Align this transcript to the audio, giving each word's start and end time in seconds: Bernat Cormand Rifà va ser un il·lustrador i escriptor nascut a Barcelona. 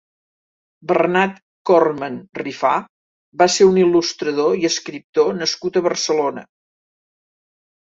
Bernat 0.91 1.37
Cormand 1.71 2.41
Rifà 2.41 2.73
va 3.45 3.51
ser 3.59 3.69
un 3.75 3.79
il·lustrador 3.85 4.61
i 4.65 4.69
escriptor 4.75 5.35
nascut 5.45 5.83
a 5.85 5.89
Barcelona. 5.93 6.51